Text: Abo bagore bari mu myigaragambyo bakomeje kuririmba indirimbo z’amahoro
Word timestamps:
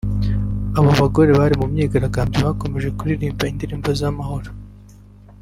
Abo 0.77 0.91
bagore 0.99 1.31
bari 1.39 1.55
mu 1.61 1.65
myigaragambyo 1.71 2.37
bakomeje 2.47 2.89
kuririmba 2.97 3.43
indirimbo 3.51 3.87
z’amahoro 3.99 4.49